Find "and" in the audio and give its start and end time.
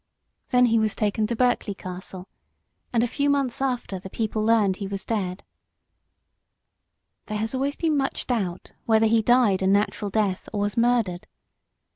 2.91-3.03